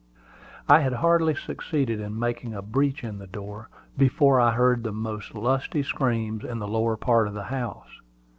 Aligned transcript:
I 0.67 0.79
had 0.79 0.93
hardly 0.93 1.35
succeeded 1.35 1.99
in 1.99 2.17
making 2.17 2.55
a 2.55 2.63
breach 2.63 3.03
in 3.03 3.19
the 3.19 3.27
door, 3.27 3.69
before 3.95 4.39
I 4.39 4.49
heard 4.53 4.81
the 4.83 4.91
most 4.91 5.35
lusty 5.35 5.83
screams 5.83 6.43
in 6.43 6.57
the 6.57 6.67
lower 6.67 6.97
part 6.97 7.27
of 7.27 7.35
the 7.35 7.43
house. 7.53 7.99